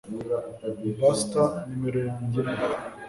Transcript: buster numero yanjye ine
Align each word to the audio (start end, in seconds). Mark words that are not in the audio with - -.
buster 0.99 1.47
numero 1.69 1.99
yanjye 2.07 2.37
ine 2.41 2.55